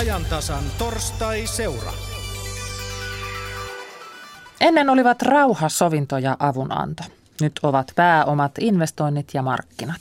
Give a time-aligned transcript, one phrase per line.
[0.00, 1.92] ajantasan torstai-seura.
[4.60, 7.02] Ennen olivat rauha, sovinto ja avunanto.
[7.40, 10.00] Nyt ovat pääomat, investoinnit ja markkinat.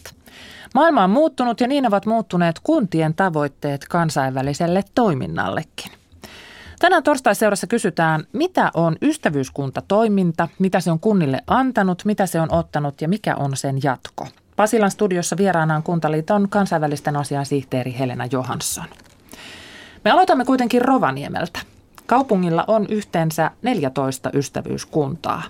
[0.76, 5.92] Maailma on muuttunut ja niin ovat muuttuneet kuntien tavoitteet kansainväliselle toiminnallekin.
[6.80, 13.02] Tänään torstaiseurassa kysytään, mitä on ystävyyskuntatoiminta, mitä se on kunnille antanut, mitä se on ottanut
[13.02, 14.28] ja mikä on sen jatko.
[14.56, 18.86] Pasilan studiossa vieraana on Kuntaliiton kansainvälisten asian sihteeri Helena Johansson.
[20.06, 21.60] Me aloitamme kuitenkin Rovaniemeltä.
[22.06, 25.44] Kaupungilla on yhteensä 14 ystävyyskuntaa.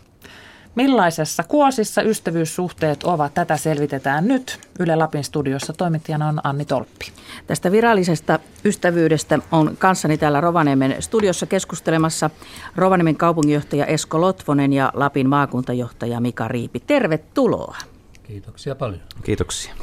[0.76, 4.60] Millaisessa kuosissa ystävyyssuhteet ovat, tätä selvitetään nyt.
[4.80, 7.06] Yle Lapin studiossa toimittajana on Anni Tolppi.
[7.48, 12.30] Tästä virallisesta ystävyydestä on kanssani täällä Rovaniemen studiossa keskustelemassa
[12.76, 16.80] Rovaniemen kaupunginjohtaja Esko Lotvonen ja Lapin maakuntajohtaja Mika Riipi.
[16.80, 17.78] Tervetuloa.
[18.24, 19.02] Kiitoksia paljon.
[19.24, 19.74] Kiitoksia.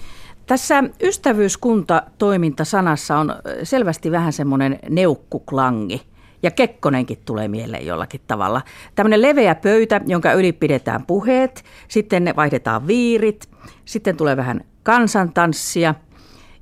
[0.46, 6.02] Tässä ystävyyskunta-toiminta-sanassa on selvästi vähän semmoinen neukkuklangi.
[6.42, 8.62] Ja Kekkonenkin tulee mieleen jollakin tavalla.
[8.94, 13.48] Tämmöinen leveä pöytä, jonka yli pidetään puheet, sitten ne vaihdetaan viirit,
[13.84, 15.94] sitten tulee vähän kansantanssia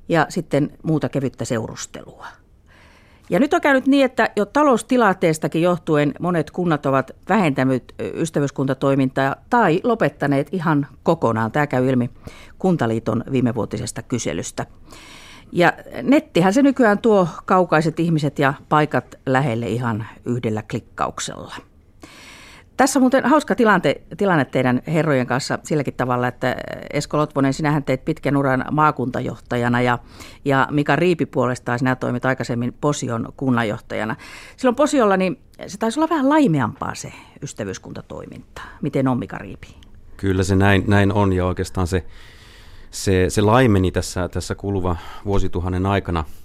[0.09, 2.27] ja sitten muuta kevyttä seurustelua.
[3.29, 9.81] Ja nyt on käynyt niin, että jo taloustilanteestakin johtuen monet kunnat ovat vähentäneet ystävyyskuntatoimintaa tai
[9.83, 11.51] lopettaneet ihan kokonaan.
[11.51, 12.09] Tämä käy ilmi
[12.59, 14.65] Kuntaliiton viimevuotisesta kyselystä.
[15.51, 21.55] Ja nettihän se nykyään tuo kaukaiset ihmiset ja paikat lähelle ihan yhdellä klikkauksella.
[22.77, 26.55] Tässä on muuten hauska tilante, tilanne teidän herrojen kanssa silläkin tavalla, että
[26.93, 29.99] Esko Lotvonen, sinähän teit pitkän uran maakuntajohtajana ja,
[30.45, 34.15] ja Mika Riipi puolestaan sinä toimit aikaisemmin Posion kunnanjohtajana.
[34.57, 38.61] Silloin Posiolla niin se taisi olla vähän laimeampaa se ystävyyskuntatoiminta.
[38.81, 39.75] Miten on Mika Riipi?
[40.17, 42.05] Kyllä se näin, näin on ja oikeastaan se,
[42.91, 46.23] se, se laimeni tässä, tässä kuluva vuosituhannen aikana–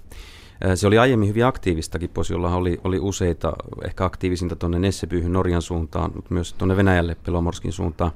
[0.75, 3.53] se oli aiemmin hyvin aktiivistakin, Posiolla oli, oli useita,
[3.85, 8.11] ehkä aktiivisinta tuonne Nessepyyhyn Norjan suuntaan, mutta myös tuonne Venäjälle Pelomorskin suuntaan.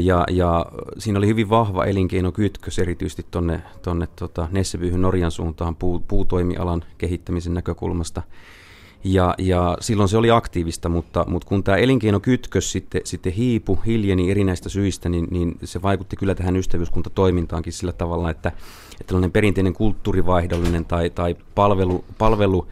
[0.00, 0.66] Ja, ja
[0.98, 7.54] siinä oli hyvin vahva elinkeinokytkös erityisesti tuonne tonne, tota Nessepyyhyn Norjan suuntaan puu, puutoimialan kehittämisen
[7.54, 8.22] näkökulmasta.
[9.04, 14.30] Ja, ja silloin se oli aktiivista, mutta, mutta kun tämä elinkeinokytkös sitten, sitten hiipu, hiljeni
[14.30, 18.52] erinäistä syistä, niin, niin se vaikutti kyllä tähän ystävyyskuntatoimintaankin sillä tavalla, että,
[19.00, 22.66] että tällainen perinteinen kulttuurivaihdollinen tai, tai palvelu, palvelu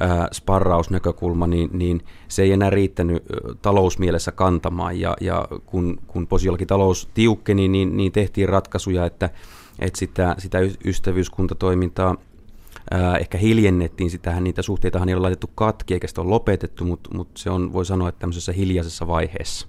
[0.00, 3.22] ää, sparrausnäkökulma, niin, niin se ei enää riittänyt
[3.62, 5.00] talousmielessä kantamaan.
[5.00, 9.30] Ja, ja kun, kun Posiollakin talous tiukkeni, niin, niin tehtiin ratkaisuja, että,
[9.78, 12.16] että sitä, sitä ystävyyskuntatoimintaa
[12.90, 17.10] ää, ehkä hiljennettiin, sitähän niitä suhteitahan ei ole laitettu katki eikä sitä ole lopetettu, mutta,
[17.14, 19.68] mutta se on, voi sanoa, että tämmöisessä hiljaisessa vaiheessa.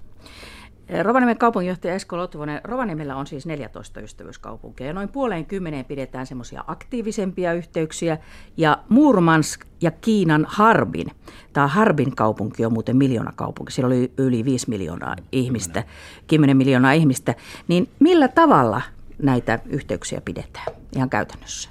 [1.02, 6.64] Rovaniemen kaupunginjohtaja Esko Lotvonen, Rovaniemellä on siis 14 ystävyyskaupunkia ja noin puoleen kymmeneen pidetään semmoisia
[6.66, 8.18] aktiivisempia yhteyksiä.
[8.56, 11.06] Ja Murmansk ja Kiinan Harbin,
[11.52, 15.84] tämä Harbin kaupunki on muuten miljoona kaupunki, siellä oli yli 5 miljoonaa ihmistä,
[16.26, 17.34] 10 miljoonaa ihmistä,
[17.68, 18.82] niin millä tavalla
[19.22, 21.70] näitä yhteyksiä pidetään ihan käytännössä?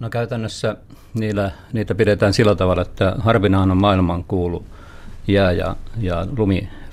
[0.00, 0.76] No käytännössä
[1.14, 4.64] niillä, niitä pidetään sillä tavalla, että Harbinahan on maailman kuulu
[5.28, 6.26] jää- ja, ja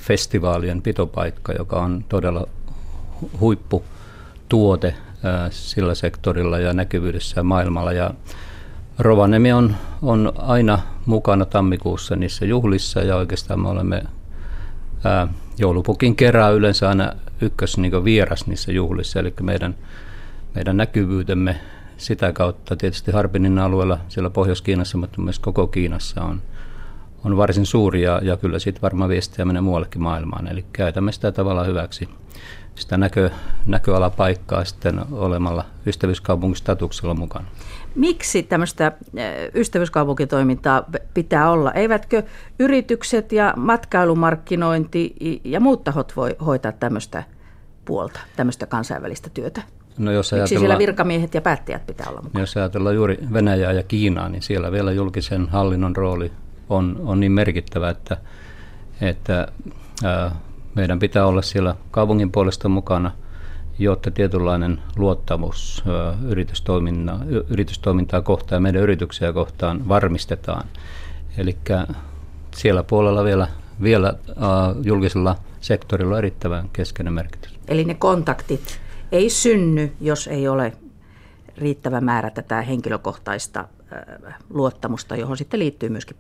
[0.01, 2.47] lumifestivaalien pitopaikka, joka on todella
[3.39, 4.95] huipputuote
[5.50, 7.94] sillä sektorilla ja näkyvyydessä maailmalla.
[7.94, 8.13] Ja
[9.00, 14.03] Rovaniemi on, on aina mukana tammikuussa niissä juhlissa ja oikeastaan me olemme
[15.03, 19.75] ää, joulupukin kerran yleensä aina ykkös niin vieras niissä juhlissa, eli meidän,
[20.56, 21.59] meidän näkyvyytemme
[21.97, 26.41] sitä kautta tietysti Harbinin alueella siellä Pohjois-Kiinassa, mutta myös koko Kiinassa on,
[27.24, 30.48] on varsin suuri ja, ja kyllä siitä varmaan viestiä menee muuallekin maailmaan.
[30.48, 32.09] Eli käytämme sitä tavalla hyväksi
[32.76, 33.30] sitä näkö,
[33.66, 37.46] näköalapaikkaa sitten olemalla ystävyyskaupungistatuksella mukana.
[37.96, 38.92] Miksi tämmöistä
[39.56, 41.72] ystävyyskaupunkitoimintaa pitää olla?
[41.72, 42.24] Eivätkö
[42.60, 47.24] yritykset ja matkailumarkkinointi ja muut tahot voi hoitaa tämmöistä
[47.86, 49.62] puolta, tämmöistä kansainvälistä työtä?
[49.98, 52.44] No jos Miksi siellä virkamiehet ja päättäjät pitää olla mukana?
[52.44, 56.31] Jos ajatellaan juuri Venäjää ja Kiinaa, niin siellä vielä julkisen hallinnon rooli
[56.71, 58.18] on, on niin merkittävä, että,
[59.01, 59.47] että
[60.03, 60.35] ää,
[60.75, 63.12] meidän pitää olla siellä kaupungin puolesta mukana,
[63.79, 66.18] jotta tietynlainen luottamus ää,
[67.50, 70.63] yritystoimintaa kohtaan ja meidän yrityksiä kohtaan varmistetaan.
[71.38, 71.57] Eli
[72.56, 73.47] siellä puolella vielä,
[73.81, 77.59] vielä ää, julkisella sektorilla on erittäin keskeinen merkitys.
[77.68, 78.79] Eli ne kontaktit
[79.12, 80.73] ei synny, jos ei ole
[81.57, 83.68] riittävä määrä tätä henkilökohtaista
[84.50, 86.18] luottamusta, johon sitten liittyy myöskin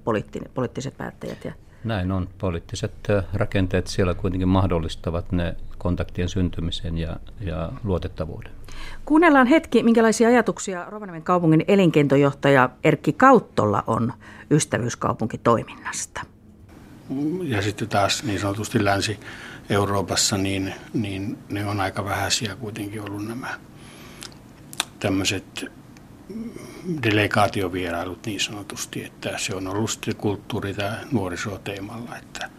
[0.53, 1.45] poliittiset päättäjät.
[1.45, 1.53] Ja
[1.83, 2.29] näin on.
[2.37, 2.93] Poliittiset
[3.33, 8.51] rakenteet siellä kuitenkin mahdollistavat ne kontaktien syntymisen ja, ja luotettavuuden.
[9.05, 14.13] Kuunnellaan hetki, minkälaisia ajatuksia Rovaniemen kaupungin elinkentojohtaja Erkki Kauttolla on
[14.51, 16.21] ystävyyskaupunkitoiminnasta.
[17.43, 23.47] Ja sitten taas niin sanotusti Länsi-Euroopassa, niin, niin ne on aika vähäisiä kuitenkin ollut nämä
[24.99, 25.71] tämmöiset
[27.03, 32.49] delegaatiovierailut niin sanotusti, että se on ollut sitten kulttuuri- tai nuorisoteemalla, että,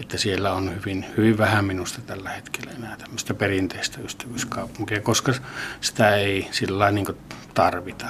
[0.00, 5.32] että siellä on hyvin, hyvin vähän minusta tällä hetkellä enää tämmöistä perinteistä ystävyyskaupunkia, koska
[5.80, 7.16] sitä ei sillä lailla niin
[7.54, 8.06] tarvita.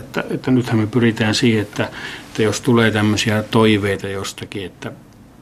[0.00, 1.90] Että, että nythän me pyritään siihen, että,
[2.28, 4.92] että jos tulee tämmöisiä toiveita jostakin, että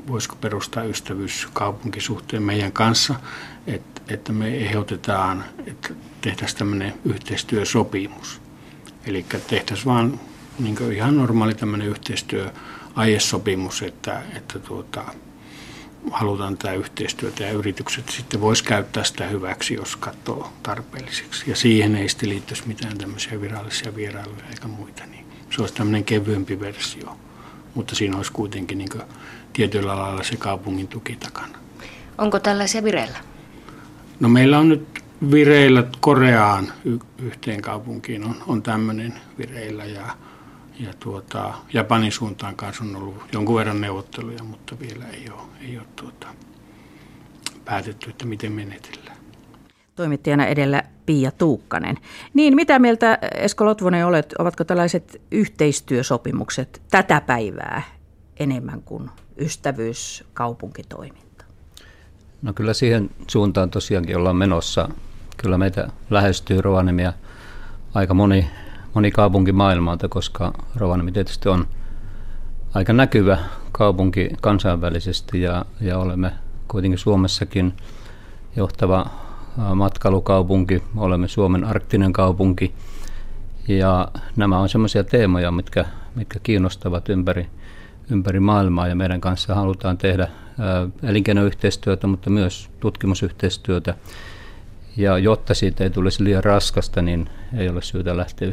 [0.07, 3.15] voisiko perustaa ystävyyskaupunkisuhteen meidän kanssa,
[3.67, 5.89] että, että me ehdotetaan, että
[6.21, 8.44] tehtäisiin tämmöinen yhteistyösopimus.
[9.07, 10.21] Eli tehtäisiin vaan
[10.59, 12.51] niin ihan normaali tämmöinen yhteistyö
[12.95, 15.05] aiesopimus, että, että tuota,
[16.11, 21.51] halutaan tämä yhteistyötä ja yritykset sitten vois käyttää sitä hyväksi, jos katsoo tarpeelliseksi.
[21.51, 25.07] Ja siihen ei sitten liittyisi mitään tämmöisiä virallisia vierailuja eikä muita.
[25.07, 27.17] Niin se olisi tämmöinen kevyempi versio,
[27.75, 28.89] mutta siinä olisi kuitenkin niin
[29.53, 31.59] tietyllä lailla se kaupungin tuki takana.
[32.19, 33.19] Onko tällaisia vireillä?
[34.21, 36.73] No meillä on nyt vireillä Koreaan
[37.19, 40.07] yhteen kaupunkiin on, on tämmöinen vireillä ja,
[40.81, 45.79] ja tuota, Japanin suuntaan kanssa on ollut jonkun verran neuvotteluja, mutta vielä ei ole, ei
[45.79, 46.27] ole tuota,
[47.65, 49.17] päätetty, että miten menetellään.
[49.97, 51.97] Toimittajana edellä Pia Tuukkanen.
[52.35, 57.83] Niin, mitä mieltä Esko Lotvonen olet, ovatko tällaiset yhteistyösopimukset tätä päivää
[58.37, 61.45] enemmän kuin ystävyyskaupunkitoiminta?
[62.43, 64.89] No kyllä siihen suuntaan tosiaankin ollaan menossa
[65.37, 67.13] kyllä meitä lähestyy Rovaniemia
[67.95, 68.51] aika moni,
[68.95, 71.67] moni kaupunki maailmalta, koska Rovaniemi tietysti on
[72.75, 73.39] aika näkyvä
[73.73, 76.33] kaupunki kansainvälisesti ja, ja olemme
[76.69, 77.75] kuitenkin Suomessakin
[78.57, 79.07] johtava
[79.75, 82.75] matkailukaupunki, olemme Suomen arktinen kaupunki.
[83.69, 85.85] Ja nämä on sellaisia teemoja, mitkä,
[86.15, 87.47] mitkä kiinnostavat ympäri,
[88.11, 90.29] ympäri maailmaa ja meidän kanssa halutaan tehdä
[91.03, 93.95] elinkeinoyhteistyötä, mutta myös tutkimusyhteistyötä
[94.97, 98.51] ja jotta siitä ei tulisi liian raskasta, niin ei ole syytä lähteä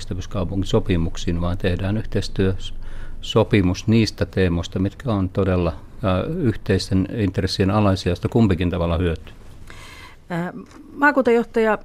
[0.63, 5.73] sopimuksiin, vaan tehdään yhteistyösopimus niistä teemoista, mitkä on todella
[6.37, 9.33] yhteisten intressien alaisia, joista kumpikin tavalla hyötyy.
[10.93, 11.77] Maakuntajohtaja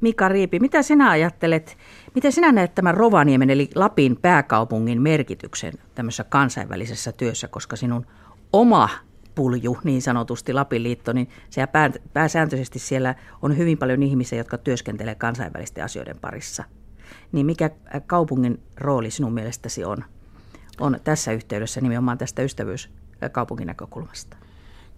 [0.00, 1.76] Mika Riipi, mitä sinä ajattelet,
[2.14, 8.06] miten sinä näet tämän Rovaniemen eli Lapin pääkaupungin merkityksen tämmöisessä kansainvälisessä työssä, koska sinun
[8.52, 8.88] oma
[9.36, 14.58] pulju, niin sanotusti Lapin liitto, niin siellä pää, pääsääntöisesti siellä on hyvin paljon ihmisiä, jotka
[14.58, 16.64] työskentelee kansainvälisten asioiden parissa.
[17.32, 17.70] Niin mikä
[18.06, 20.04] kaupungin rooli sinun mielestäsi on,
[20.80, 24.36] on tässä yhteydessä nimenomaan tästä ystävyyskaupungin näkökulmasta?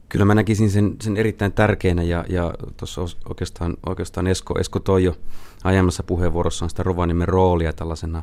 [0.08, 5.04] Kyllä mä näkisin sen, sen erittäin tärkeänä ja, ja tuossa oikeastaan, oikeastaan Esko, Esko toi
[5.04, 5.16] jo
[5.64, 8.22] aiemmassa puheenvuorossaan sitä Rovaniemen roolia tällaisena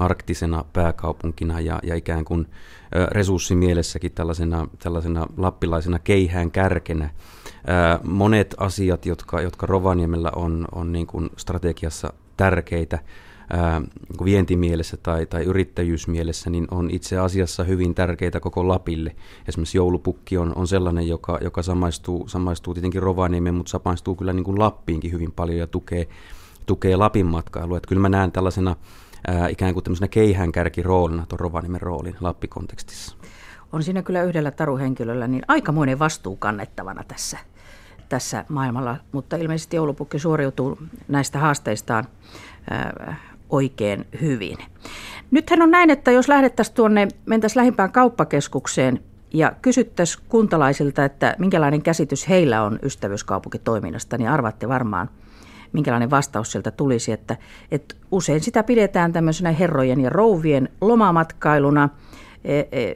[0.00, 2.46] arktisena pääkaupunkina ja, ja ikään kuin
[3.10, 7.10] resurssimielessäkin tällaisena, tällaisena lappilaisena keihään kärkenä.
[8.04, 15.44] Monet asiat, jotka, jotka Rovaniemellä on, on niin kuin strategiassa tärkeitä, niin vientimielessä tai, tai
[15.44, 19.16] yrittäjyysmielessä, niin on itse asiassa hyvin tärkeitä koko Lapille.
[19.48, 24.44] Esimerkiksi joulupukki on, on sellainen, joka, joka samaistuu, samaistuu tietenkin Rovaniemeen, mutta samaistuu kyllä niin
[24.44, 26.08] kuin Lappiinkin hyvin paljon ja tukee,
[26.66, 27.76] tukee Lapin matkailua.
[27.76, 28.76] Että kyllä mä näen tällaisena
[29.26, 33.16] ää, ikään kuin tämmöisenä keihäänkärkiroolina tuon Rovaniemen roolin Lappikontekstissa.
[33.72, 37.38] On siinä kyllä yhdellä taruhenkilöllä niin aikamoinen vastuu kannettavana tässä,
[38.08, 40.78] tässä maailmalla, mutta ilmeisesti joulupukki suoriutuu
[41.08, 42.04] näistä haasteistaan
[42.70, 43.16] ää,
[43.50, 44.58] oikein hyvin.
[45.30, 49.00] Nythän on näin, että jos lähdettäisiin tuonne, mentäisiin lähimpään kauppakeskukseen
[49.32, 55.10] ja kysyttäisiin kuntalaisilta, että minkälainen käsitys heillä on ystävyyskaupunkitoiminnasta, niin arvatte varmaan–
[55.72, 57.36] minkälainen vastaus sieltä tulisi, että,
[57.70, 61.88] että usein sitä pidetään tämmöisenä herrojen ja rouvien lomamatkailuna
[62.44, 62.94] e, e,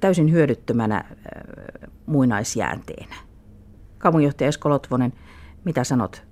[0.00, 1.04] täysin hyödyttömänä e,
[2.06, 3.16] muinaisjäänteenä.
[3.98, 5.12] Kaupunginjohtaja Esko Lotvonen,
[5.64, 6.22] mitä sanot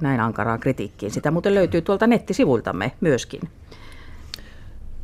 [0.00, 1.12] näin ankaraan kritiikkiin?
[1.12, 3.40] Sitä muuten löytyy tuolta nettisivuiltamme myöskin.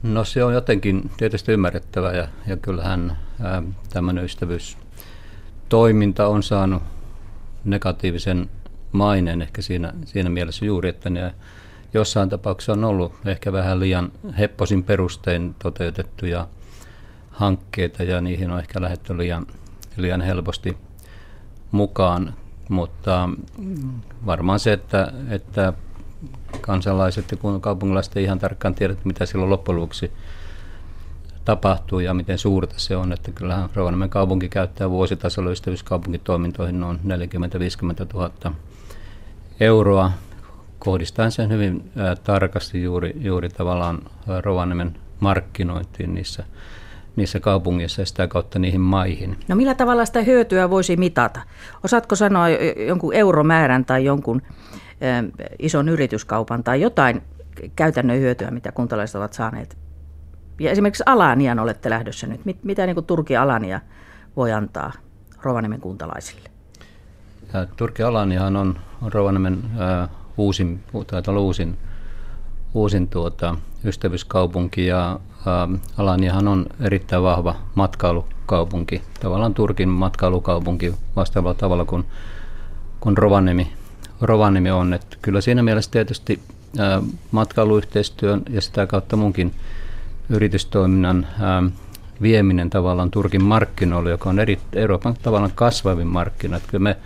[0.02, 6.83] No se on jotenkin tietysti ymmärrettävä ja, ja kyllähän ää, tämmöinen ystävyystoiminta on saanut
[7.64, 8.50] negatiivisen
[8.92, 11.35] maineen ehkä siinä, siinä mielessä juuri, että ne
[11.95, 16.49] jossain tapauksessa on ollut ehkä vähän liian hepposin perustein toteutettuja
[17.30, 19.47] hankkeita ja niihin on ehkä lähdetty liian,
[19.97, 20.76] liian helposti
[21.71, 22.35] mukaan,
[22.68, 23.28] mutta
[24.26, 25.73] varmaan se, että, että
[26.61, 30.12] kansalaiset ja kaupungilaiset ei ihan tarkkaan tiedä, mitä silloin loppujen lopuksi
[31.45, 33.12] tapahtuu ja miten suurta se on.
[33.12, 37.09] Että kyllähän Rovaniemen kaupunki käyttää vuositasolla ystävyyskaupunkitoimintoihin noin 40-50
[38.14, 38.30] 000
[39.60, 40.12] euroa
[40.78, 43.98] kohdistaen sen hyvin ää, tarkasti juuri, juuri tavallaan
[44.40, 46.44] Rovaniemen markkinointiin niissä,
[47.16, 49.36] niissä kaupungeissa ja sitä kautta niihin maihin.
[49.48, 51.40] No millä tavalla sitä hyötyä voisi mitata?
[51.84, 52.48] Osaatko sanoa
[52.86, 57.22] jonkun euromäärän tai jonkun ä, ison yrityskaupan tai jotain
[57.76, 59.78] käytännön hyötyä, mitä kuntalaiset ovat saaneet?
[60.60, 62.44] Ja esimerkiksi Alanian olette lähdössä nyt.
[62.44, 63.80] Mit, mitä niin Turki Alania
[64.36, 64.92] voi antaa
[65.42, 66.50] Rovaniemen kuntalaisille?
[67.52, 69.64] Ja Turki Alaniahan on, on Rovaniemen
[70.36, 70.80] uusin,
[71.38, 71.78] uusin,
[72.74, 81.84] uusin tuota, ystävyyskaupunki ja ä, Alaniahan on erittäin vahva matkailukaupunki, tavallaan Turkin matkailukaupunki vastaavalla tavalla
[81.84, 82.04] kuin,
[83.00, 83.72] kuin Rovaniemi,
[84.20, 84.94] Rovaniemi on.
[84.94, 86.40] Että kyllä siinä mielessä tietysti
[86.78, 89.54] ä, matkailuyhteistyön ja sitä kautta munkin
[90.28, 91.62] yritystoiminnan ä,
[92.22, 96.56] vieminen tavallaan Turkin markkinoille, joka on eri, Euroopan tavallaan kasvavin markkina.
[96.56, 96.96] Että kyllä me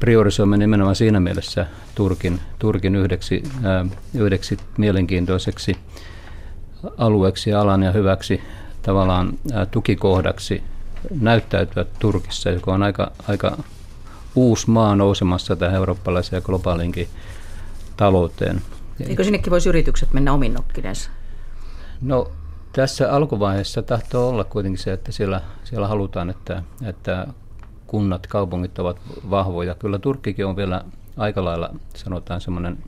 [0.00, 5.76] priorisoimme nimenomaan siinä mielessä Turkin, Turkin yhdeksi, ää, yhdeksi mielenkiintoiseksi
[6.98, 8.40] alueeksi ja alan ja hyväksi
[8.82, 10.62] tavallaan ää, tukikohdaksi
[11.20, 13.58] näyttäytyä Turkissa, joka on aika, aika
[14.34, 17.08] uusi maa nousemassa tähän eurooppalaiseen ja globaalinkin
[17.96, 18.62] talouteen.
[19.08, 21.10] Eikö sinnekin voisi yritykset mennä omin nokkinensa?
[22.00, 22.30] No
[22.72, 27.26] tässä alkuvaiheessa tahtoo olla kuitenkin se, että siellä, siellä halutaan, että, että
[27.88, 29.74] kunnat, kaupungit ovat vahvoja.
[29.74, 30.84] Kyllä Turkkikin on vielä
[31.16, 32.78] aika lailla, sanotaan semmoinen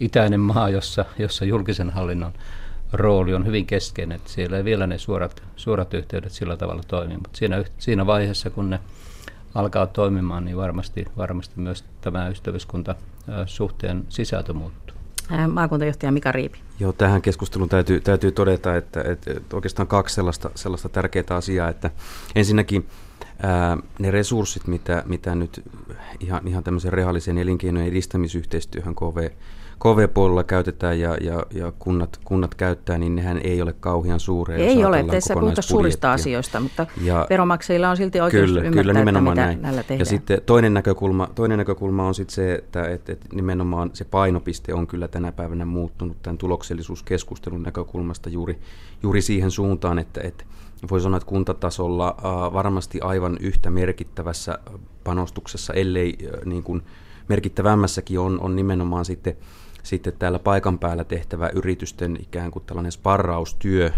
[0.00, 2.32] itäinen maa, jossa, jossa julkisen hallinnon
[2.92, 4.16] rooli on hyvin keskeinen.
[4.16, 8.50] Että siellä ei vielä ne suorat, suorat yhteydet sillä tavalla toimi, mutta siinä, siinä vaiheessa,
[8.50, 8.80] kun ne
[9.54, 12.94] alkaa toimimaan, niin varmasti, varmasti myös tämä ystävyskunta
[13.46, 14.96] suhteen sisältö muuttuu.
[15.48, 16.58] Maakuntajohtaja Mika Riipi.
[16.80, 21.68] Joo, tähän keskusteluun täytyy, täytyy todeta, että, että, että oikeastaan kaksi sellaista, sellaista tärkeää asiaa,
[21.68, 21.90] että
[22.34, 22.86] ensinnäkin
[23.42, 25.62] ää, ne resurssit, mitä, mitä nyt
[26.20, 29.28] ihan, ihan tämmöisen rehallisen elinkeinojen edistämisyhteistyöhön KV,
[29.82, 34.56] KV-puolella käytetään ja, ja, ja kunnat, kunnat käyttää, niin nehän ei ole kauhean suuria.
[34.56, 38.92] Ei ole, tässä puhuta suurista asioista, mutta ja veromaksajilla on silti oikeus kyllä, ymmärtää, kyllä,
[38.92, 39.58] nimenomaan että näin.
[39.58, 39.98] mitä näillä tehdään.
[39.98, 44.74] Ja sitten toinen näkökulma, toinen näkökulma on sitten se, että, että, että nimenomaan se painopiste
[44.74, 48.58] on kyllä tänä päivänä muuttunut tämän tuloksellisuuskeskustelun näkökulmasta juuri,
[49.02, 50.44] juuri siihen suuntaan, että, että
[50.90, 52.16] voi sanoa, että kuntatasolla
[52.52, 54.58] varmasti aivan yhtä merkittävässä
[55.04, 56.82] panostuksessa, ellei niin kuin
[57.28, 59.36] merkittävämmässäkin on, on nimenomaan sitten,
[59.82, 63.90] sitten täällä paikan päällä tehtävä yritysten ikään kuin tällainen sparraustyö,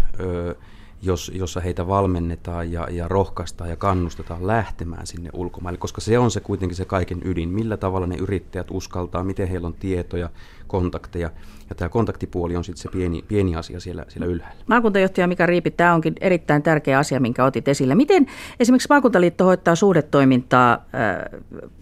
[1.05, 6.31] jos, jossa heitä valmennetaan ja, ja rohkaistaan ja kannustetaan lähtemään sinne ulkomaille, koska se on
[6.31, 10.29] se kuitenkin se kaiken ydin, millä tavalla ne yrittäjät uskaltaa, miten heillä on tietoja,
[10.67, 11.29] kontakteja,
[11.69, 14.63] ja tämä kontaktipuoli on sitten se pieni, pieni asia siellä, siellä ylhäällä.
[14.67, 17.95] Maakuntajohtaja Mika Riipi, tämä onkin erittäin tärkeä asia, minkä otit esille.
[17.95, 18.25] Miten
[18.59, 21.41] esimerkiksi maakuntaliitto hoitaa suhdetoimintaa äh,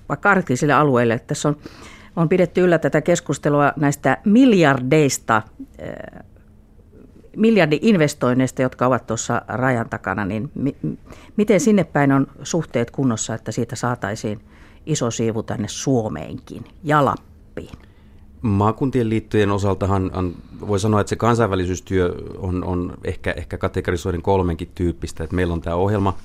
[0.10, 1.20] vaikka arktisille alueille?
[1.20, 1.58] Tässä on,
[2.16, 6.24] on pidetty yllä tätä keskustelua näistä miljardeista äh,
[7.38, 10.76] miljardi-investoinneista, jotka ovat tuossa rajan takana, niin mi-
[11.38, 14.40] miten sinne päin on suhteet kunnossa, että siitä saataisiin
[14.86, 17.78] iso siivu tänne Suomeenkin ja Lappiin?
[18.42, 20.36] Maakuntien liittojen osaltahan on,
[20.68, 25.24] voi sanoa, että se kansainvälisyystyö on, on ehkä, ehkä kategorisoiden kolmenkin tyyppistä.
[25.24, 26.18] Että meillä on tämä ohjelma,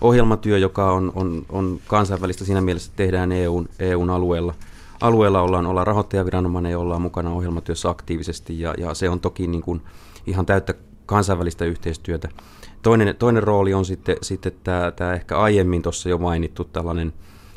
[0.00, 4.54] ohjelmatyö, joka on, on, on kansainvälistä siinä mielessä, että tehdään EUn, EUn alueella.
[5.00, 9.62] Alueella ollaan, ollaan rahoittajaviranomainen ja ollaan mukana ohjelmatyössä aktiivisesti ja, ja se on toki niin
[9.62, 9.82] kuin
[10.26, 10.74] ihan täyttä
[11.06, 12.28] kansainvälistä yhteistyötä.
[12.82, 17.12] Toinen, toinen rooli on sitten, sitten tämä, tämä ehkä aiemmin tuossa jo mainittu tällainen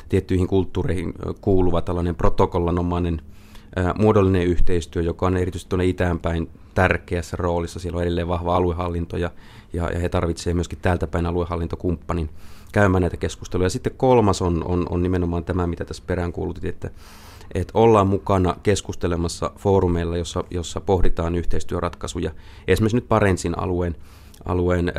[0.08, 3.22] tiettyihin kulttuureihin kuuluva tällainen protokollanomainen
[3.98, 7.78] muodollinen yhteistyö, joka on erityisesti tuonne itäänpäin tärkeässä roolissa.
[7.78, 9.30] Siellä on edelleen vahva aluehallinto ja,
[9.72, 12.30] ja, ja he tarvitsevat myöskin täältä päin aluehallintokumppanin
[12.72, 13.66] käymään näitä keskusteluja.
[13.66, 16.90] Ja sitten kolmas on, on, on nimenomaan tämä, mitä tässä peräänkuulutit, että,
[17.54, 22.30] että ollaan mukana keskustelemassa foorumeilla, jossa, jossa pohditaan yhteistyöratkaisuja.
[22.68, 23.96] Esimerkiksi nyt Parensin alueen
[24.44, 24.92] alueen ä,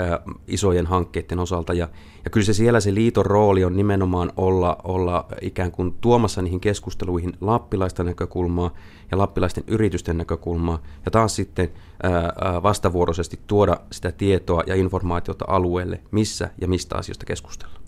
[0.47, 1.73] isojen hankkeiden osalta.
[1.73, 1.87] Ja,
[2.23, 6.59] ja kyllä se siellä se liiton rooli on nimenomaan olla, olla ikään kuin tuomassa niihin
[6.59, 8.73] keskusteluihin lappilaista näkökulmaa
[9.11, 10.81] ja lappilaisten yritysten näkökulmaa.
[11.05, 11.69] Ja taas sitten
[12.03, 17.83] ä, ä, vastavuoroisesti tuoda sitä tietoa ja informaatiota alueelle, missä ja mistä asioista keskustellaan.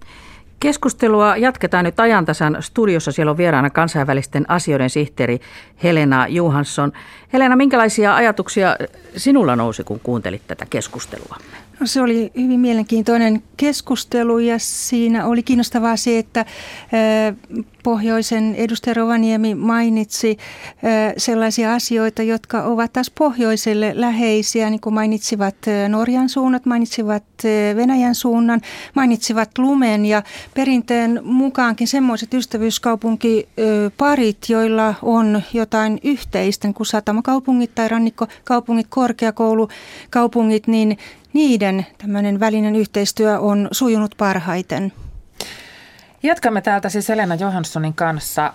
[0.62, 3.12] Keskustelua jatketaan nyt ajantasan studiossa.
[3.12, 5.40] Siellä on vieraana kansainvälisten asioiden sihteeri
[5.84, 6.92] Helena Johansson.
[7.34, 8.78] Helena, minkälaisia ajatuksia
[9.18, 11.38] sinulla nousi, kun kuuntelit tätä keskustelua?
[11.80, 16.46] No, se oli hyvin mielenkiintoinen keskustelu ja siinä oli kiinnostavaa se, että
[17.84, 20.38] pohjoisen edustaja Rovaniemi mainitsi
[21.18, 25.56] sellaisia asioita, jotka ovat taas pohjoiselle läheisiä, niin kuin mainitsivat
[25.88, 27.24] Norjan suunnat, mainitsivat
[27.76, 28.62] Venäjän suunnan,
[28.96, 30.24] mainitsivat lumen ja
[30.54, 40.98] perinteen mukaankin semmoiset ystävyyskaupunkiparit, joilla on jotain yhteistä, niin kuin satamakaupungit tai rannikkokaupungit, korkeakoulukaupungit, niin
[41.34, 44.94] niiden tämmöinen välinen yhteistyö on sujunut parhaiten.
[46.24, 48.54] Jatkamme täältä siis Elena Johanssonin kanssa.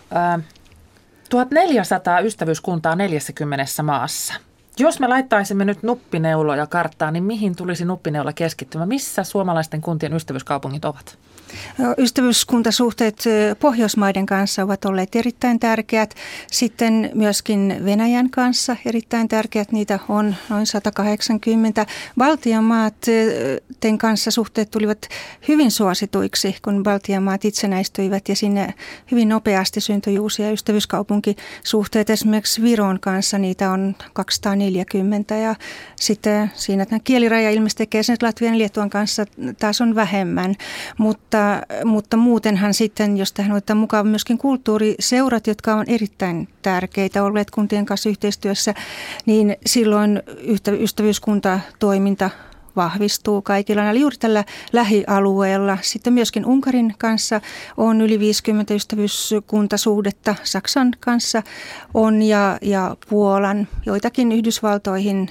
[1.28, 4.34] 1400 ystävyyskuntaa 40 maassa.
[4.78, 8.86] Jos me laittaisimme nyt nuppineuloja karttaan, niin mihin tulisi nuppineula keskittymä?
[8.86, 11.18] Missä suomalaisten kuntien ystävyyskaupungit ovat?
[11.98, 13.24] Ystävyyskuntasuhteet
[13.60, 16.14] Pohjoismaiden kanssa ovat olleet erittäin tärkeät.
[16.50, 19.72] Sitten myöskin Venäjän kanssa erittäin tärkeät.
[19.72, 21.86] Niitä on noin 180.
[22.18, 25.08] Baltian maiden kanssa suhteet tulivat
[25.48, 28.74] hyvin suosituiksi, kun Baltian maat itsenäistyivät ja sinne
[29.10, 32.12] hyvin nopeasti syntyi uusia ystävyyskaupunkisuhteita.
[32.12, 35.54] Esimerkiksi Viron kanssa niitä on 240 ja
[35.96, 39.24] sitten siinä kieliraja ilmeisesti tekee sen, Latvian ja Liettuan kanssa
[39.58, 40.54] taas on vähemmän.
[40.98, 47.24] Mutta mutta, mutta muutenhan sitten, jos tähän otetaan mukaan myöskin kulttuuriseurat, jotka on erittäin tärkeitä
[47.24, 48.74] olleet kuntien kanssa yhteistyössä,
[49.26, 50.22] niin silloin
[50.80, 52.30] ystävyyskuntatoiminta
[52.76, 55.78] vahvistuu kaikilla näillä juuri tällä lähialueella.
[55.82, 57.40] Sitten myöskin Unkarin kanssa
[57.76, 61.42] on yli 50 ystävyyskuntasuhdetta, Saksan kanssa
[61.94, 65.30] on ja, ja Puolan, joitakin Yhdysvaltoihin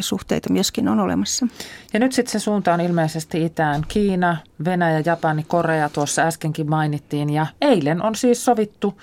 [0.00, 1.46] suhteita myöskin on olemassa.
[1.92, 3.82] Ja nyt sitten se suunta on ilmeisesti itään.
[3.88, 9.00] Kiina, Venäjä, Japani, Korea tuossa äskenkin mainittiin ja eilen on siis sovittu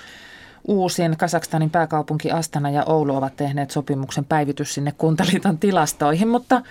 [0.68, 6.62] uusin Kasakstanin pääkaupunki Astana ja Oulu ovat tehneet sopimuksen päivitys sinne Kuntaliiton tilastoihin, mutta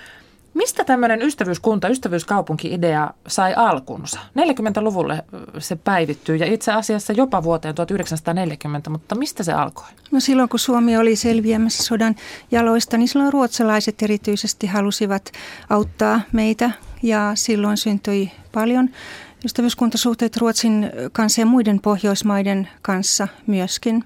[0.54, 4.21] Mistä tämmöinen ystävyyskunta, ystävyyskaupunki-idea sai alkunsa?
[4.38, 5.25] 40-luvulle
[5.59, 9.87] se päivittyy ja itse asiassa jopa vuoteen 1940, mutta mistä se alkoi?
[10.11, 12.14] No silloin kun Suomi oli selviämässä sodan
[12.50, 15.32] jaloista, niin silloin ruotsalaiset erityisesti halusivat
[15.71, 16.71] auttaa meitä
[17.02, 18.90] ja silloin syntyi paljon
[19.44, 24.04] ystävyyskuntasuhteet Ruotsin kanssa ja muiden Pohjoismaiden kanssa myöskin.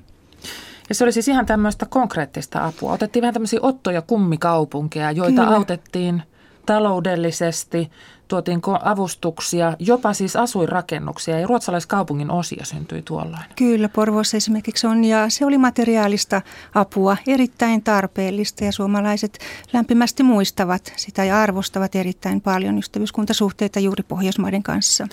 [0.88, 2.92] Ja se oli siis ihan tämmöistä konkreettista apua.
[2.92, 5.56] Otettiin vähän tämmöisiä otto- ja kummikaupunkeja, joita Kyllä.
[5.56, 6.22] autettiin–
[6.66, 7.90] taloudellisesti,
[8.28, 13.42] tuotiin avustuksia, jopa siis asuinrakennuksia ja ruotsalaiskaupungin osia syntyi tuolloin.
[13.56, 16.42] Kyllä, Porvoossa esimerkiksi on ja se oli materiaalista
[16.74, 19.38] apua, erittäin tarpeellista ja suomalaiset
[19.72, 25.06] lämpimästi muistavat sitä ja arvostavat erittäin paljon ystävyyskuntasuhteita juuri Pohjoismaiden kanssa.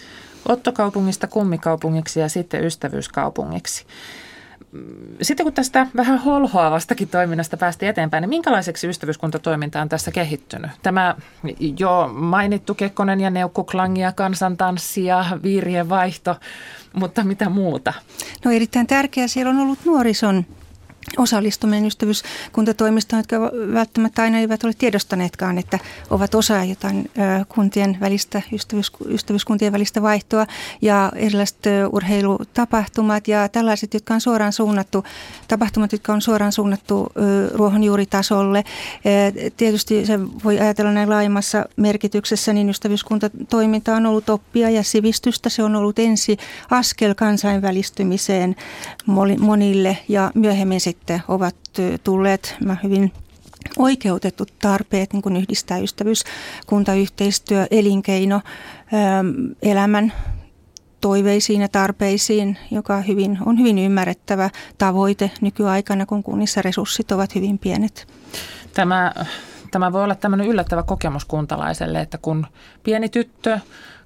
[0.50, 3.86] Ottokaupungista kummikaupungiksi ja sitten ystävyyskaupungiksi.
[5.22, 10.72] Sitten kun tästä vähän holhoavastakin toiminnasta päästi eteenpäin, niin minkälaiseksi ystävyyskuntatoiminta on tässä kehittynyt?
[10.84, 11.16] Tämä
[11.80, 16.36] jo mainittu Kekkonen ja Neukkuklangi ja kansantanssi ja viirien vaihto,
[16.94, 17.94] mutta mitä muuta?
[18.46, 20.46] No erittäin tärkeää siellä on ollut nuorison
[21.18, 23.40] osallistuminen ystävyyskuntatoimistoon, jotka
[23.74, 27.12] välttämättä aina eivät ole tiedostaneetkaan, että ovat osa jotain
[27.50, 30.48] kuntien välistä, ystävyys, ystävyyskuntien välistä vaihtoa
[30.82, 31.60] ja erilaiset
[31.92, 35.04] urheilutapahtumat ja tällaiset, jotka on suoraan suunnattu,
[35.48, 37.08] tapahtumat, jotka on suoraan suunnattu
[37.54, 38.64] ruohonjuuritasolle.
[39.58, 45.50] Tietysti se voi ajatella näin laajemmassa merkityksessä, niin ystävyyskuntatoiminta on ollut oppia ja sivistystä.
[45.50, 46.38] Se on ollut ensi
[46.70, 48.56] askel kansainvälistymiseen
[49.40, 51.56] monille ja myöhemmin sitten sitten ovat
[52.04, 53.14] tulleet hyvin
[53.78, 56.24] oikeutetut tarpeet niin kuin yhdistää ystävyys,
[56.68, 58.42] kuntayhteistyö, elinkeino,
[59.62, 60.14] elämän
[61.02, 67.60] toiveisiin ja tarpeisiin, joka hyvin, on hyvin ymmärrettävä tavoite nykyaikana, kun kunnissa resurssit ovat hyvin
[67.60, 68.08] pienet.
[68.74, 69.14] Tämä,
[69.74, 72.48] tämä voi olla tämmöinen yllättävä kokemus kuntalaiselle, että kun
[72.84, 73.60] pieni tyttö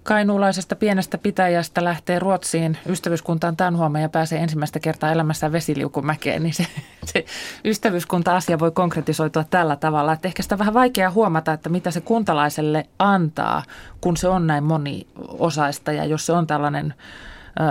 [0.03, 6.67] kainuulaisesta pienestä pitäjästä lähtee Ruotsiin ystävyyskuntaan Tanhuomaan ja pääsee ensimmäistä kertaa elämässä vesiliukumäkeen, niin se,
[7.13, 7.25] se
[7.65, 10.13] ystävyyskunta-asia voi konkretisoitua tällä tavalla.
[10.13, 13.63] Että ehkä sitä vähän vaikea huomata, että mitä se kuntalaiselle antaa,
[14.01, 16.93] kun se on näin moniosaista ja jos se on tällainen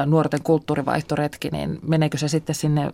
[0.07, 2.93] nuorten kulttuurivaihtoretki, niin meneekö se sitten sinne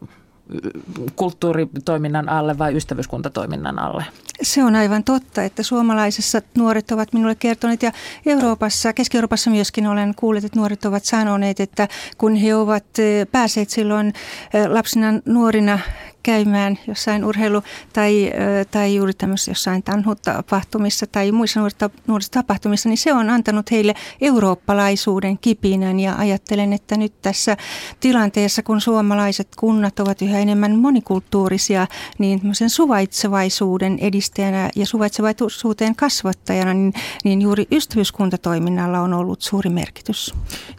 [1.17, 4.05] kulttuuritoiminnan alle vai ystävyyskuntatoiminnan alle?
[4.43, 7.93] Se on aivan totta, että suomalaisessa nuoret ovat minulle kertoneet ja
[8.27, 13.71] Euroopassa, Keski-Euroopassa myöskin olen kuullut, että nuoret ovat sanoneet, että kun he ovat eh, päässeet
[13.71, 14.13] silloin
[14.55, 15.79] eh, lapsina nuorina
[16.23, 18.33] käymään jossain urheilu- tai,
[18.71, 21.61] tai juuri tämmöisessä jossain tanhutapahtumissa tai muissa
[22.07, 27.57] nuorissa tapahtumissa, niin se on antanut heille eurooppalaisuuden kipinän ja ajattelen, että nyt tässä
[28.01, 31.87] tilanteessa, kun suomalaiset kunnat ovat yhä enemmän monikulttuurisia,
[32.19, 36.93] niin suvaitsevaisuuden edistäjänä ja suvaitsevaisuuteen kasvattajana, niin,
[37.25, 40.35] niin juuri ystävyyskuntatoiminnalla on ollut suuri merkitys.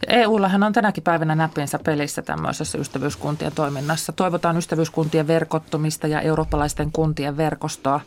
[0.08, 4.12] EUllahan on tänäkin päivänä näppiensä pelissä tämmöisessä ystävyyskuntien toiminnassa.
[4.12, 8.00] Toivotaan ystävyyskuntien verkottumista ja eurooppalaisten kuntien verkostoa.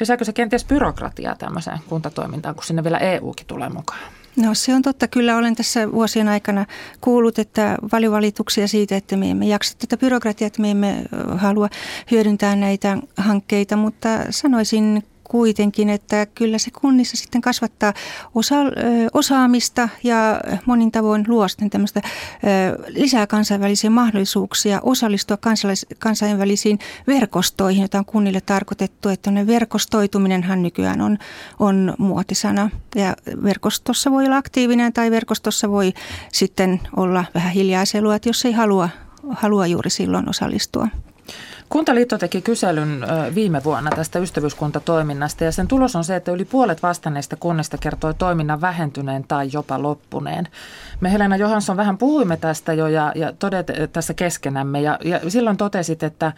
[0.00, 4.00] Lisääkö se kenties byrokratiaa tämmöiseen kuntatoimintaan, kun sinne vielä EUkin tulee mukaan?
[4.36, 5.08] No se on totta.
[5.08, 6.66] Kyllä olen tässä vuosien aikana
[7.00, 11.02] kuullut, että paljon valituksia siitä, että me emme jaksa tätä byrokratiaa, että me emme
[11.36, 11.68] halua
[12.10, 17.92] hyödyntää näitä hankkeita, mutta sanoisin kuitenkin, että kyllä se kunnissa sitten kasvattaa
[18.34, 18.56] osa,
[19.14, 22.00] osaamista ja monin tavoin luo sitten tämmöistä
[22.88, 25.38] lisää kansainvälisiä mahdollisuuksia osallistua
[25.98, 31.18] kansainvälisiin verkostoihin, joita on kunnille tarkoitettu, että ne verkostoituminenhan nykyään on,
[31.58, 35.92] on muotisana ja verkostossa voi olla aktiivinen tai verkostossa voi
[36.32, 38.88] sitten olla vähän hiljaiselua, että jos ei halua,
[39.30, 40.88] halua juuri silloin osallistua.
[41.70, 46.82] Kuntaliitto teki kyselyn viime vuonna tästä ystävyyskuntatoiminnasta ja sen tulos on se, että yli puolet
[46.82, 50.48] vastanneista kunnista kertoi toiminnan vähentyneen tai jopa loppuneen.
[51.00, 55.56] Me Helena Johansson vähän puhuimme tästä jo ja, ja todet, tässä keskenämme ja, ja silloin
[55.56, 56.32] totesit, että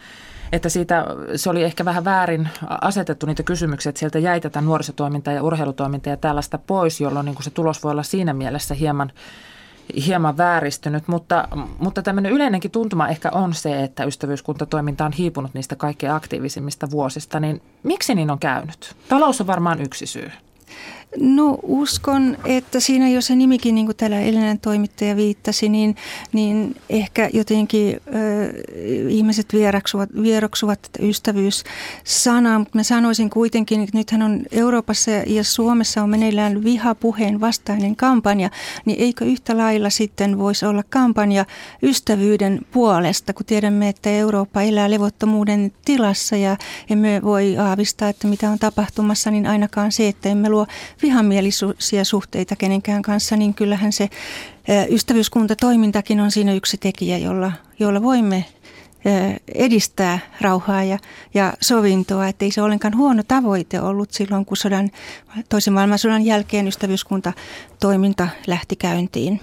[0.51, 2.49] että siitä se oli ehkä vähän väärin
[2.81, 7.43] asetettu niitä kysymyksiä, että sieltä jäi tätä nuorisotoimintaa ja urheilutoimintaa ja tällaista pois, jolloin niin
[7.43, 9.11] se tulos voi olla siinä mielessä hieman
[10.05, 11.47] hieman vääristynyt, mutta,
[11.79, 17.39] mutta tämmöinen yleinenkin tuntuma ehkä on se, että ystävyyskuntatoiminta on hiipunut niistä kaikkein aktiivisimmista vuosista,
[17.39, 18.95] niin miksi niin on käynyt?
[19.09, 20.31] Talous on varmaan yksi syy.
[21.19, 25.95] No uskon, että siinä jo se nimikin, niin kuin täällä edellinen toimittaja viittasi, niin,
[26.33, 34.21] niin ehkä jotenkin ö, ihmiset vieroksuvat, vieroksuvat tätä ystävyyssanaa, mutta mä sanoisin kuitenkin, että nythän
[34.21, 38.49] on Euroopassa ja Suomessa on meneillään vihapuheen vastainen kampanja,
[38.85, 41.45] niin eikö yhtä lailla sitten voisi olla kampanja
[41.83, 46.57] ystävyyden puolesta, kun tiedämme, että Eurooppa elää levottomuuden tilassa ja
[46.89, 50.67] emme voi aavistaa, että mitä on tapahtumassa, niin ainakaan se, että emme luo
[51.03, 54.09] vihamielisiä suhteita kenenkään kanssa, niin kyllähän se
[54.89, 58.45] ystävyyskuntatoimintakin on siinä yksi tekijä, jolla, jolla voimme
[59.55, 60.97] edistää rauhaa ja,
[61.33, 64.91] ja sovintoa, että ei se ollenkaan huono tavoite ollut silloin, kun sodan,
[65.49, 69.41] toisen maailmansodan jälkeen ystävyyskuntatoiminta lähti käyntiin.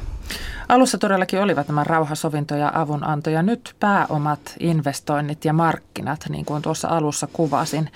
[0.69, 6.63] Alussa todellakin olivat nämä rauhasovinto ja avunanto ja nyt pääomat investoinnit ja markkinat, niin kuin
[6.63, 7.91] tuossa alussa kuvasin.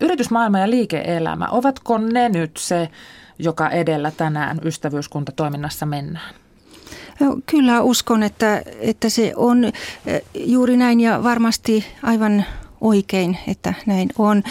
[0.00, 2.88] Yritysmaailma ja liike-elämä, ovatko ne nyt se,
[3.38, 6.34] joka edellä tänään ystävyyskuntatoiminnassa mennään?
[7.20, 9.72] No, kyllä uskon, että, että se on
[10.34, 12.44] juuri näin ja varmasti aivan
[12.80, 14.42] oikein, että näin on.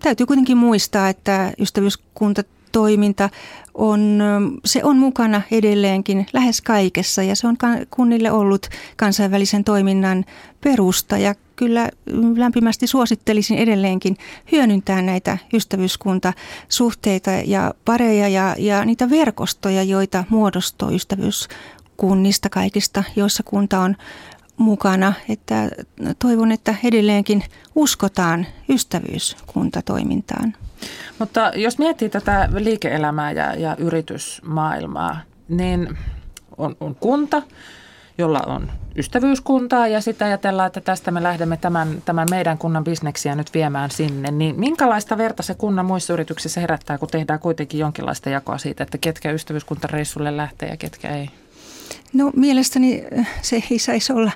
[0.00, 3.30] Täytyy kuitenkin muistaa, että ystävyyskunta toiminta
[3.74, 4.22] on,
[4.64, 7.56] se on mukana edelleenkin lähes kaikessa ja se on
[7.90, 10.24] kunnille ollut kansainvälisen toiminnan
[10.60, 11.88] perusta ja kyllä
[12.36, 14.16] lämpimästi suosittelisin edelleenkin
[14.52, 23.80] hyödyntää näitä ystävyyskuntasuhteita ja pareja ja, ja niitä verkostoja, joita muodostuu ystävyyskunnista kaikista, joissa kunta
[23.80, 23.96] on
[24.56, 25.12] mukana.
[25.28, 25.68] Että
[26.18, 27.44] toivon, että edelleenkin
[27.74, 30.54] uskotaan ystävyyskuntatoimintaan.
[31.18, 35.98] Mutta jos miettii tätä liike-elämää ja, ja yritysmaailmaa, niin
[36.58, 37.42] on, on kunta,
[38.18, 43.34] jolla on ystävyyskuntaa ja sitten ajatellaan, että tästä me lähdemme tämän, tämän meidän kunnan bisneksiä
[43.34, 44.30] nyt viemään sinne.
[44.30, 48.98] Niin minkälaista verta se kunnan muissa yrityksissä herättää, kun tehdään kuitenkin jonkinlaista jakoa siitä, että
[48.98, 51.30] ketkä ystävyyskuntareissulle lähtee ja ketkä ei?
[52.12, 54.32] No mielestäni äh, se ei saisi olla.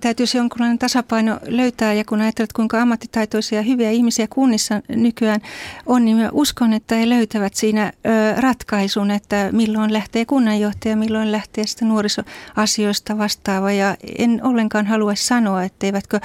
[0.00, 5.40] Täytyisi jonkunlainen tasapaino löytää ja kun ajattelet kuinka ammattitaitoisia ja hyviä ihmisiä kunnissa nykyään
[5.86, 7.92] on, niin uskon, että he löytävät siinä
[8.36, 15.64] ratkaisun, että milloin lähtee kunnanjohtaja, milloin lähtee sitä nuorisoasioista vastaava ja en ollenkaan halua sanoa,
[15.64, 16.20] etteivätkö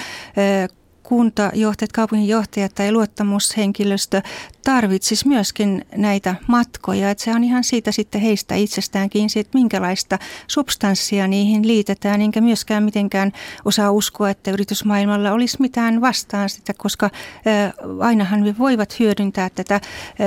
[1.08, 4.22] kuntajohtajat, kaupunginjohtajat tai luottamushenkilöstö
[4.64, 7.10] tarvitsisi myöskin näitä matkoja.
[7.10, 12.42] Että se on ihan siitä sitten heistä itsestään kiinni, että minkälaista substanssia niihin liitetään, enkä
[12.42, 13.32] myöskään mitenkään
[13.66, 17.10] osaa uskoa, että yritysmaailmalla olisi mitään vastaan sitä, koska
[18.00, 19.82] ainahan me voivat hyödyntää tätä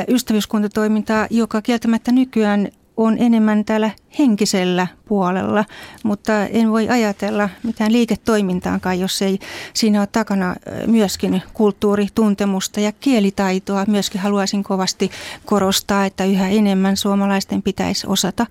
[0.09, 5.65] ystävyyskuntatoimintaa, joka kieltämättä nykyään on enemmän täällä henkisellä puolella,
[6.05, 9.39] mutta en voi ajatella mitään liiketoimintaankaan, jos ei
[9.75, 10.57] siinä ole takana
[10.87, 13.85] myöskin kulttuurituntemusta ja kielitaitoa.
[13.89, 15.11] Myöskin haluaisin kovasti
[15.45, 18.47] korostaa, että yhä enemmän suomalaisten pitäisi osata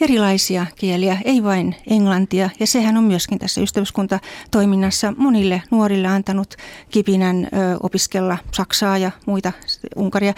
[0.00, 2.50] erilaisia kieliä, ei vain englantia.
[2.60, 6.54] Ja sehän on myöskin tässä ystävyyskuntatoiminnassa monille nuorille antanut
[6.90, 7.48] kipinän
[7.82, 9.52] opiskella saksaa ja muita
[9.96, 10.34] Unkaria,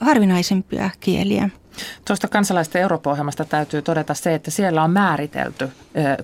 [0.00, 1.50] harvinaisempia kieliä.
[2.04, 5.70] Tuosta kansalaisten Eurooppa-ohjelmasta täytyy todeta se, että siellä on määritelty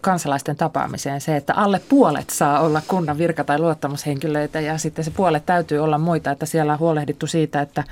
[0.00, 5.10] kansalaisten tapaamiseen se, että alle puolet saa olla kunnan virka- tai luottamushenkilöitä ja sitten se
[5.10, 7.84] puolet täytyy olla muita, että siellä on huolehdittu siitä, että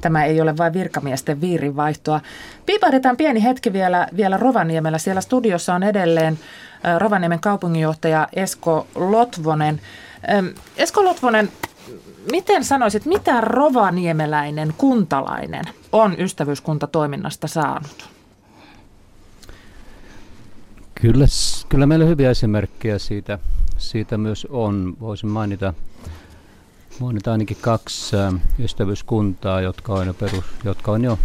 [0.00, 2.20] tämä ei ole vain virkamiesten viirinvaihtoa.
[2.66, 4.98] Piipahdetaan pieni hetki vielä, vielä Rovaniemellä.
[4.98, 6.38] Siellä studiossa on edelleen
[6.98, 9.80] Rovaniemen kaupunginjohtaja Esko Lotvonen.
[10.76, 11.48] Esko Lotvonen,
[12.30, 18.08] miten sanoisit, mitä rovaniemeläinen kuntalainen on ystävyyskuntatoiminnasta saanut?
[20.94, 21.26] Kyllä,
[21.68, 23.38] kyllä meillä hyviä esimerkkejä siitä,
[23.76, 24.96] siitä myös on.
[25.00, 25.74] Voisin mainita,
[27.00, 28.16] mainita ainakin kaksi
[28.58, 31.18] ystävyyskuntaa, jotka on jo, perus, jotka on jo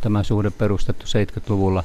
[0.00, 1.84] tämä suhde perustettu 70-luvulla.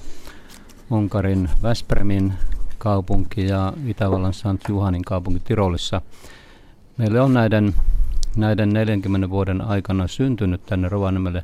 [0.90, 2.34] Unkarin Väspremin
[2.78, 4.70] kaupunki ja Itävallan St.
[4.70, 6.02] Juhanin kaupunki Tirolissa.
[6.98, 7.74] Meille on näiden
[8.36, 11.44] näiden 40 vuoden aikana syntynyt tänne Rovaniemelle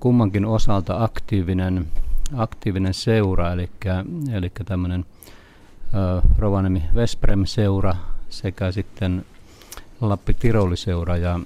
[0.00, 1.86] kummankin osalta aktiivinen,
[2.36, 3.70] aktiivinen seura, eli,
[4.32, 5.04] eli tämmöinen
[6.38, 7.94] Rovaniemi Vesprem-seura
[8.30, 9.24] sekä sitten
[10.00, 11.16] Lappi Tiroli-seura.
[11.16, 11.40] Ja,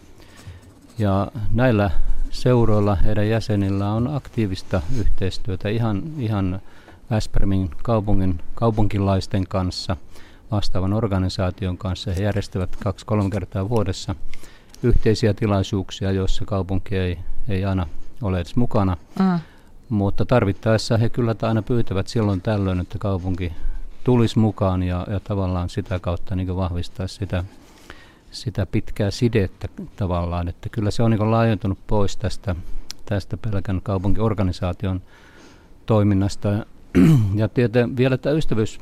[0.99, 1.90] ja näillä
[2.31, 6.61] seuroilla, heidän jäsenillä on aktiivista yhteistyötä ihan, ihan
[7.11, 9.97] Vespremin kaupungin, kaupunkilaisten kanssa–
[10.51, 12.11] vastaavan organisaation kanssa.
[12.13, 14.15] He järjestävät kaksi-kolme kertaa vuodessa
[14.83, 17.87] yhteisiä tilaisuuksia, joissa kaupunki ei, ei aina
[18.23, 18.97] ole edes mukana.
[19.19, 19.39] Mm.
[19.89, 23.53] Mutta tarvittaessa he kyllä aina pyytävät silloin tällöin, että kaupunki
[24.05, 27.45] tulisi mukaan ja, ja tavallaan sitä kautta niin vahvistaa sitä,
[28.31, 30.49] sitä pitkää sidettä tavallaan.
[30.49, 32.57] Että kyllä se on niin laajentunut pois tästä,
[33.07, 35.03] tästä pelkän kaupunkiorganisaation
[35.87, 36.49] toiminnasta.
[37.35, 38.81] Ja tietenkin vielä tämä ystävyys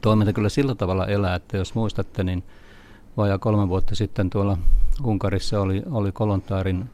[0.00, 2.44] toiminta kyllä sillä tavalla elää, että jos muistatte, niin
[3.16, 4.58] vajaa kolme vuotta sitten tuolla
[5.04, 6.90] Unkarissa oli, oli Kolontaarin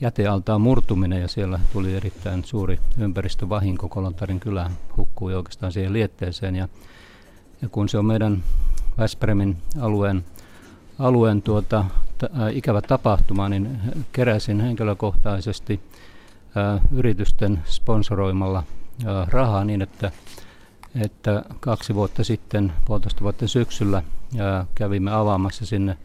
[0.00, 3.88] jätealtaan murtuminen ja siellä tuli erittäin suuri ympäristövahinko.
[3.88, 6.68] Kolontaarin kylä hukkui oikeastaan siihen lietteeseen ja,
[7.62, 8.42] ja kun se on meidän
[8.98, 10.24] Väspremin alueen,
[10.98, 11.84] alueen tuota,
[12.18, 13.78] t- ikävä tapahtuma, niin
[14.12, 15.80] keräsin henkilökohtaisesti
[16.56, 18.58] äh, yritysten sponsoroimalla
[19.06, 20.10] äh, rahaa niin, että
[21.04, 24.02] että kaksi vuotta sitten, puolitoista vuotta syksyllä,
[24.74, 25.96] kävimme avaamassa sinne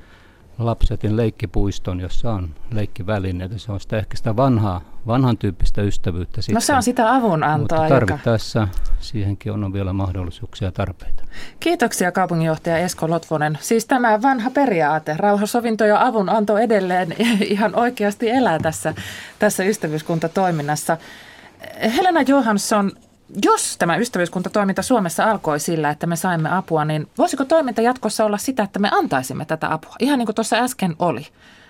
[0.57, 3.57] Lapsetin leikkipuiston, jossa on leikkivälineitä.
[3.57, 6.41] Se on sitä ehkä sitä vanhaa, vanhan tyyppistä ystävyyttä.
[6.41, 6.53] Sitten.
[6.53, 7.79] No se on sitä avunantoa.
[7.79, 8.73] Mutta tarvittaessa joka...
[8.99, 11.23] siihenkin on vielä mahdollisuuksia ja tarpeita.
[11.59, 13.57] Kiitoksia kaupunginjohtaja Esko Lotvonen.
[13.61, 18.93] Siis tämä vanha periaate, rauhasovinto ja avunanto edelleen ihan oikeasti elää tässä,
[19.39, 20.97] tässä ystävyyskuntatoiminnassa.
[21.95, 22.91] Helena Johansson,
[23.45, 28.37] jos tämä ystävyyskuntatoiminta Suomessa alkoi sillä, että me saimme apua, niin voisiko toiminta jatkossa olla
[28.37, 29.95] sitä, että me antaisimme tätä apua?
[29.99, 31.27] Ihan niin kuin tuossa äsken oli.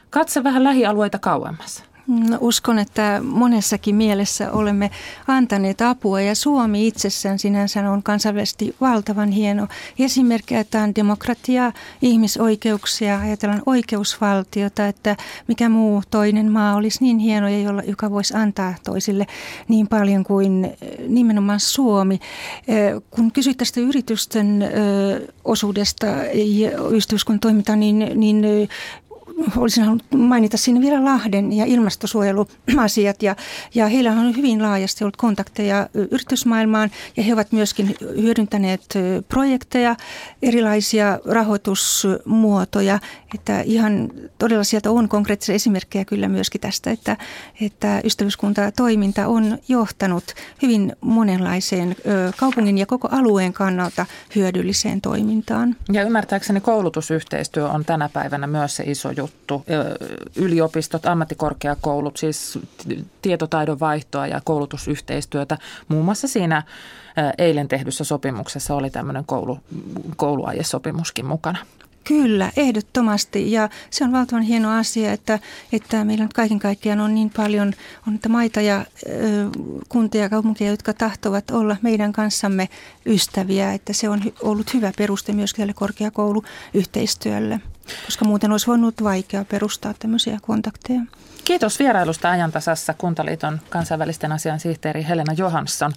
[0.09, 1.83] Katse vähän lähialueita kauemmas.
[2.07, 4.91] No, uskon, että monessakin mielessä olemme
[5.27, 9.67] antaneet apua ja Suomi itsessään sinänsä on kansainvälisesti valtavan hieno
[9.99, 17.59] esimerkki, on demokratiaa, ihmisoikeuksia, ajatellaan oikeusvaltiota, että mikä muu toinen maa olisi niin hieno ja
[17.59, 19.27] jolla, joka voisi antaa toisille
[19.67, 22.19] niin paljon kuin eh, nimenomaan Suomi.
[22.67, 24.69] Eh, kun kysyt tästä yritysten eh,
[25.43, 28.69] osuudesta ja ystävyyskunnan toiminta, niin, niin
[29.57, 33.23] olisin halunnut mainita siinä vielä Lahden ja ilmastosuojeluasiat.
[33.23, 33.35] Ja,
[33.75, 38.93] ja heillä on hyvin laajasti ollut kontakteja yritysmaailmaan ja he ovat myöskin hyödyntäneet
[39.29, 39.95] projekteja,
[40.41, 42.99] erilaisia rahoitusmuotoja.
[43.35, 47.17] Että ihan todella sieltä on konkreettisia esimerkkejä kyllä myöskin tästä, että,
[47.61, 50.23] että ystävyyskuntatoiminta on johtanut
[50.61, 51.95] hyvin monenlaiseen
[52.37, 55.75] kaupungin ja koko alueen kannalta hyödylliseen toimintaan.
[55.91, 59.63] Ja ymmärtääkseni koulutusyhteistyö on tänä päivänä myös se iso juttu haluttu.
[60.35, 62.59] Yliopistot, ammattikorkeakoulut, siis
[63.21, 65.57] tietotaidon vaihtoa ja koulutusyhteistyötä.
[65.87, 66.63] Muun muassa siinä
[67.37, 69.59] eilen tehdyssä sopimuksessa oli tämmöinen koulu,
[70.15, 71.59] kouluaiesopimuskin mukana.
[72.03, 73.51] Kyllä, ehdottomasti.
[73.51, 75.39] Ja se on valtavan hieno asia, että,
[75.71, 77.73] että meillä nyt kaiken kaikkiaan on niin paljon
[78.07, 79.11] on että maita ja ö,
[79.89, 82.69] kuntia ja kaupunkia, jotka tahtovat olla meidän kanssamme
[83.05, 83.73] ystäviä.
[83.73, 87.59] Että se on ollut hyvä peruste myös tälle korkeakouluyhteistyölle,
[88.05, 91.01] koska muuten olisi voinut vaikea perustaa tämmöisiä kontakteja.
[91.45, 95.93] Kiitos vierailusta ajantasassa Kuntaliiton kansainvälisten asian sihteeri Helena Johansson.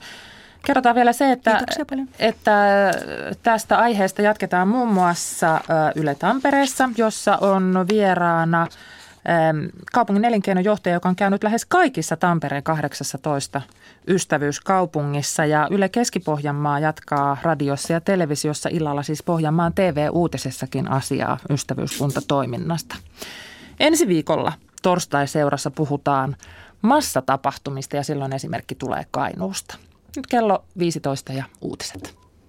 [0.66, 1.61] Kerrotaan vielä se, että,
[2.18, 2.90] että
[3.42, 5.61] tästä aiheesta jatketaan muun muassa
[5.94, 8.66] Yle Tampereessa, jossa on vieraana
[9.92, 13.60] kaupungin elinkeinojohtaja, joka on käynyt lähes kaikissa Tampereen 18
[14.08, 15.44] ystävyyskaupungissa.
[15.44, 22.96] Ja Yle Keski-Pohjanmaa jatkaa radiossa ja televisiossa illalla siis Pohjanmaan TV-uutisessakin asiaa ystävyyskuntatoiminnasta.
[23.80, 26.37] Ensi viikolla torstai-seurassa puhutaan
[26.82, 29.76] massatapahtumista ja silloin esimerkki tulee Kainuusta.
[30.16, 32.23] Nyt kello 15 ja uutiset.